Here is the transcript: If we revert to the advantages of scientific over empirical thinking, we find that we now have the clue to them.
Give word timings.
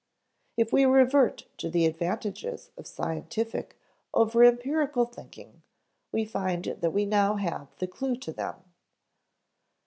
If 0.57 0.73
we 0.73 0.85
revert 0.85 1.45
to 1.57 1.69
the 1.69 1.85
advantages 1.85 2.71
of 2.75 2.87
scientific 2.87 3.77
over 4.15 4.43
empirical 4.43 5.05
thinking, 5.05 5.61
we 6.11 6.25
find 6.25 6.65
that 6.65 6.89
we 6.91 7.05
now 7.05 7.35
have 7.35 7.67
the 7.77 7.85
clue 7.85 8.15
to 8.15 8.33
them. 8.33 8.55